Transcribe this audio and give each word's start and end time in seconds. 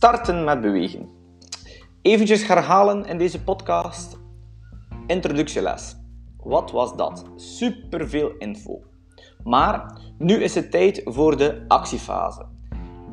Starten 0.00 0.44
met 0.44 0.60
bewegen. 0.60 1.08
Eventjes 2.02 2.46
herhalen 2.46 3.04
in 3.04 3.18
deze 3.18 3.42
podcast. 3.42 4.18
Introductieles. 5.06 5.96
Wat 6.36 6.70
was 6.70 6.96
dat? 6.96 7.24
Superveel 7.36 8.32
info. 8.38 8.82
Maar 9.44 10.00
nu 10.18 10.42
is 10.42 10.54
het 10.54 10.70
tijd 10.70 11.00
voor 11.04 11.36
de 11.36 11.64
actiefase. 11.68 12.46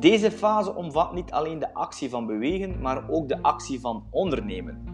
Deze 0.00 0.30
fase 0.30 0.74
omvat 0.74 1.12
niet 1.12 1.30
alleen 1.30 1.58
de 1.58 1.74
actie 1.74 2.10
van 2.10 2.26
bewegen, 2.26 2.80
maar 2.80 3.08
ook 3.10 3.28
de 3.28 3.42
actie 3.42 3.80
van 3.80 4.06
ondernemen. 4.10 4.84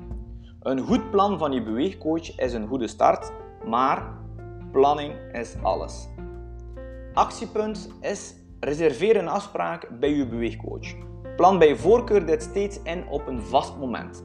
Een 0.61 0.80
goed 0.80 1.11
plan 1.11 1.38
van 1.38 1.52
je 1.52 1.62
beweegcoach 1.62 2.38
is 2.38 2.52
een 2.52 2.66
goede 2.66 2.88
start, 2.88 3.33
maar 3.66 4.19
planning 4.73 5.15
is 5.33 5.55
alles. 5.62 6.09
Actiepunt 7.12 7.91
is 8.01 8.34
reserveer 8.61 9.16
een 9.16 9.29
afspraak 9.29 9.88
bij 10.01 10.15
je 10.15 10.29
beweegcoach. 10.29 11.12
Plan 11.37 11.59
bij 11.59 11.77
voorkeur 11.77 12.27
dit 12.27 12.43
steeds 12.43 12.83
in 12.83 13.09
op 13.09 13.27
een 13.27 13.43
vast 13.43 13.77
moment. 13.77 14.24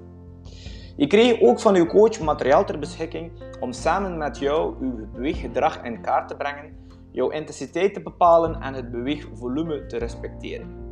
Je 0.98 1.08
krijgt 1.08 1.42
ook 1.42 1.60
van 1.60 1.76
uw 1.76 1.86
coach 1.86 2.20
materiaal 2.20 2.66
ter 2.66 2.80
beschikking 2.80 3.32
om 3.60 3.74
samen 3.74 4.18
met 4.18 4.38
jou 4.38 4.76
uw 4.82 5.12
beweeggedrag 5.14 5.84
in 5.84 6.02
kaart 6.02 6.28
te 6.28 6.36
brengen, 6.36 6.78
jouw 7.12 7.30
intensiteit 7.30 7.94
te 7.94 8.02
bepalen 8.02 8.62
en 8.62 8.74
het 8.74 8.92
beweegvolume 8.92 9.86
te 9.86 9.98
respecteren. 9.98 10.88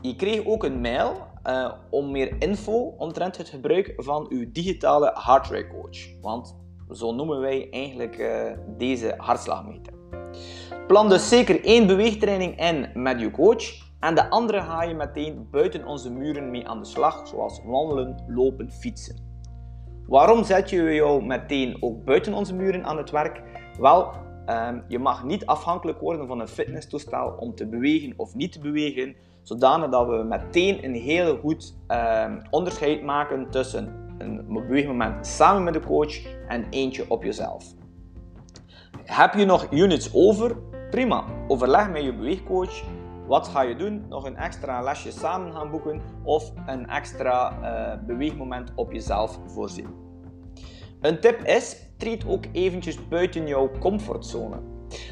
Je 0.00 0.16
kreeg 0.16 0.46
ook 0.46 0.64
een 0.64 0.80
mail 0.80 1.12
uh, 1.46 1.72
om 1.90 2.10
meer 2.10 2.34
info 2.38 2.94
omtrent 2.98 3.36
het 3.36 3.48
gebruik 3.48 3.92
van 3.96 4.26
uw 4.28 4.52
digitale 4.52 5.10
heart 5.14 5.68
coach. 5.68 6.20
Want 6.20 6.56
zo 6.90 7.14
noemen 7.14 7.40
wij 7.40 7.68
eigenlijk 7.70 8.18
uh, 8.18 8.52
deze 8.76 9.14
hartslagmeter. 9.16 9.92
Plan 10.86 11.08
dus 11.08 11.28
zeker 11.28 11.64
één 11.64 11.86
beweegtraining 11.86 12.60
in 12.60 12.90
met 12.94 13.20
je 13.20 13.30
coach 13.30 13.91
en 14.02 14.14
de 14.14 14.30
andere 14.30 14.60
ga 14.60 14.82
je 14.82 14.94
meteen 14.94 15.48
buiten 15.50 15.86
onze 15.86 16.12
muren 16.12 16.50
mee 16.50 16.68
aan 16.68 16.78
de 16.78 16.84
slag, 16.84 17.28
zoals 17.28 17.60
wandelen, 17.64 18.24
lopen, 18.26 18.70
fietsen. 18.70 19.16
Waarom 20.06 20.44
zet 20.44 20.70
je 20.70 20.94
jou 20.94 21.24
meteen 21.24 21.76
ook 21.80 22.04
buiten 22.04 22.34
onze 22.34 22.54
muren 22.54 22.84
aan 22.84 22.96
het 22.96 23.10
werk? 23.10 23.42
Wel, 23.78 24.12
ehm, 24.46 24.80
je 24.88 24.98
mag 24.98 25.24
niet 25.24 25.46
afhankelijk 25.46 26.00
worden 26.00 26.26
van 26.26 26.40
een 26.40 26.48
fitnesstoestel 26.48 27.34
om 27.38 27.54
te 27.54 27.66
bewegen 27.66 28.14
of 28.16 28.34
niet 28.34 28.52
te 28.52 28.60
bewegen, 28.60 29.16
zodanig 29.42 29.90
dat 29.90 30.08
we 30.08 30.22
meteen 30.22 30.84
een 30.84 30.94
heel 30.94 31.36
goed 31.36 31.74
ehm, 31.86 32.40
onderscheid 32.50 33.02
maken 33.02 33.50
tussen 33.50 34.14
een 34.18 34.46
beweegmoment 34.48 35.26
samen 35.26 35.64
met 35.64 35.74
de 35.74 35.80
coach 35.80 36.24
en 36.48 36.66
eentje 36.70 37.04
op 37.08 37.22
jezelf. 37.22 37.64
Heb 39.04 39.34
je 39.34 39.44
nog 39.44 39.72
units 39.72 40.14
over? 40.14 40.56
Prima. 40.90 41.24
Overleg 41.48 41.90
met 41.90 42.02
je 42.02 42.14
beweegcoach 42.14 42.82
wat 43.32 43.48
ga 43.48 43.60
je 43.60 43.76
doen? 43.76 44.04
Nog 44.08 44.24
een 44.24 44.36
extra 44.36 44.82
lesje 44.82 45.10
samen 45.10 45.52
gaan 45.52 45.70
boeken 45.70 46.02
of 46.24 46.52
een 46.66 46.88
extra 46.88 47.52
uh, 47.52 48.06
beweegmoment 48.06 48.72
op 48.74 48.92
jezelf 48.92 49.38
voorzien. 49.46 49.94
Een 51.00 51.20
tip 51.20 51.42
is, 51.42 51.76
treed 51.98 52.26
ook 52.26 52.44
eventjes 52.52 53.08
buiten 53.08 53.46
jouw 53.46 53.70
comfortzone. 53.78 54.60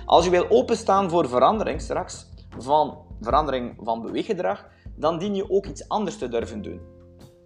Als 0.06 0.24
je 0.24 0.30
wil 0.30 0.46
openstaan 0.48 1.10
voor 1.10 1.28
verandering 1.28 1.80
straks, 1.80 2.26
van 2.58 2.98
verandering 3.20 3.74
van 3.82 4.02
beweeggedrag, 4.02 4.68
dan 4.96 5.18
dien 5.18 5.34
je 5.34 5.50
ook 5.50 5.66
iets 5.66 5.88
anders 5.88 6.18
te 6.18 6.28
durven 6.28 6.62
doen. 6.62 6.80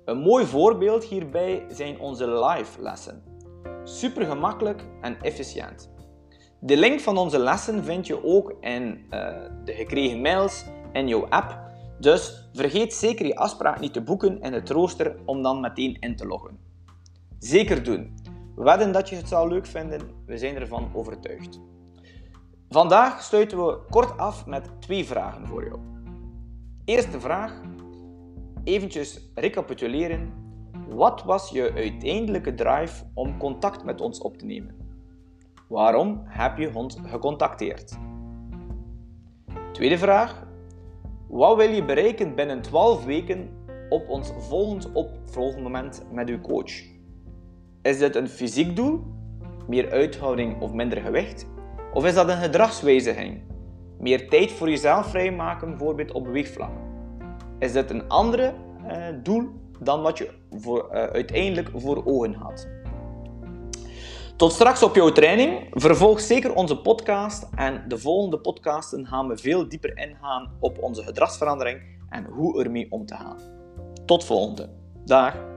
Een 0.05 0.19
mooi 0.19 0.47
voorbeeld 0.47 1.05
hierbij 1.05 1.67
zijn 1.69 1.99
onze 1.99 2.45
live 2.45 2.83
lessen. 2.83 3.23
Super 3.85 4.27
gemakkelijk 4.27 4.85
en 5.01 5.21
efficiënt. 5.21 5.94
De 6.67 6.77
link 6.77 7.01
van 7.01 7.17
onze 7.17 7.39
lessen 7.39 7.85
vind 7.85 8.07
je 8.07 8.25
ook 8.25 8.55
in 8.61 8.83
uh, 8.83 8.99
de 9.65 9.73
gekregen 9.73 10.21
mails 10.21 10.65
in 10.93 11.09
jouw 11.09 11.27
app. 11.29 11.59
Dus 11.99 12.49
vergeet 12.53 12.95
zeker 12.95 13.27
je 13.27 13.37
afspraak 13.37 13.81
niet 13.81 13.93
te 13.93 14.03
boeken 14.03 14.41
in 14.41 14.53
het 14.53 14.71
rooster 14.71 15.17
om 15.25 15.43
dan 15.43 15.61
meteen 15.61 15.97
in 16.01 16.17
te 16.17 16.27
loggen. 16.27 16.59
Zeker 17.39 17.83
doen. 17.83 18.15
We 18.57 18.63
wedden 18.63 18.93
dat 18.93 19.09
je 19.09 19.17
het 19.17 19.29
zou 19.29 19.49
leuk 19.49 19.67
vinden, 19.67 20.01
we 20.27 20.39
zijn 20.39 20.57
ervan 20.57 20.91
overtuigd. 20.95 21.61
Vandaag 22.69 23.23
sluiten 23.23 23.67
we 23.67 23.79
kort 23.91 24.19
af 24.19 24.47
met 24.47 24.71
twee 24.79 25.05
vragen 25.05 25.47
voor 25.47 25.65
jou. 25.65 25.79
Eerste 26.85 27.21
vraag, 27.21 27.61
eventjes 28.65 29.31
recapituleren. 29.35 30.33
Wat 30.89 31.23
was 31.25 31.51
je 31.51 31.73
uiteindelijke 31.75 32.55
drive 32.55 33.05
om 33.15 33.39
contact 33.39 33.85
met 33.85 34.01
ons 34.01 34.19
op 34.19 34.37
te 34.37 34.45
nemen? 34.45 34.84
Waarom 35.75 36.23
heb 36.25 36.59
je 36.59 36.75
ons 36.75 36.97
gecontacteerd? 37.07 37.99
Tweede 39.73 39.99
vraag. 39.99 40.47
Wat 41.29 41.57
wil 41.57 41.71
je 41.71 41.85
bereiken 41.85 42.35
binnen 42.35 42.63
12 42.63 43.05
weken 43.05 43.49
op 43.89 44.09
ons 44.09 44.33
volgend 44.39 44.93
opvolgmoment 44.93 46.03
met 46.13 46.29
uw 46.29 46.41
coach? 46.41 46.73
Is 47.83 47.99
dit 47.99 48.17
een 48.17 48.29
fysiek 48.29 48.77
doel? 48.77 49.03
Meer 49.69 49.91
uithouding 49.91 50.61
of 50.61 50.73
minder 50.73 51.01
gewicht? 51.01 51.47
Of 51.93 52.07
is 52.07 52.15
dat 52.15 52.29
een 52.29 52.43
gedragswijziging? 52.43 53.41
Meer 53.99 54.29
tijd 54.29 54.53
voor 54.53 54.69
jezelf 54.69 55.07
vrijmaken, 55.07 55.69
bijvoorbeeld 55.69 56.13
op 56.13 56.25
beweegvlak? 56.25 56.73
Is 57.59 57.73
dit 57.73 57.91
een 57.91 58.09
andere 58.09 58.55
uh, 58.87 59.07
doel 59.23 59.49
dan 59.81 60.03
wat 60.03 60.19
je 60.19 60.31
voor, 60.51 60.89
uh, 60.93 61.03
uiteindelijk 61.03 61.71
voor 61.75 62.03
ogen 62.05 62.35
had? 62.35 62.69
Tot 64.37 64.53
straks 64.53 64.83
op 64.83 64.95
jouw 64.95 65.13
training. 65.13 65.67
Vervolg 65.71 66.21
zeker 66.21 66.55
onze 66.55 66.81
podcast 66.81 67.47
en 67.55 67.85
de 67.89 67.99
volgende 67.99 68.39
podcasten 68.39 69.07
gaan 69.07 69.29
we 69.29 69.37
veel 69.37 69.69
dieper 69.69 69.99
ingaan 69.99 70.51
op 70.61 70.83
onze 70.83 71.03
gedragsverandering 71.03 71.81
en 72.09 72.25
hoe 72.25 72.63
ermee 72.63 72.87
om 72.91 73.07
te 73.07 73.15
gaan. 73.15 73.39
Tot 74.07 74.25
volgende. 74.25 74.71
Dag. 75.05 75.54